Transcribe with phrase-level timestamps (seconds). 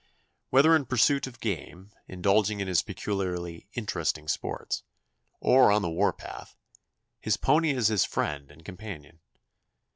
[0.49, 4.81] Whether in pursuit of game, indulging in his peculiarly interesting sports,
[5.39, 6.55] or on the war path,
[7.19, 9.19] his pony is his friend and companion.